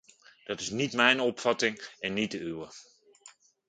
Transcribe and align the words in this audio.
Dat 0.43 0.59
is 0.59 0.69
niet 0.69 0.93
mijn 0.93 1.19
opvatting 1.19 1.89
en 1.99 2.13
niet 2.13 2.31
de 2.31 2.39
uwe. 2.39 2.67